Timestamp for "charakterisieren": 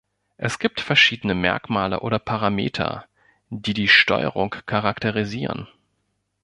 4.65-5.67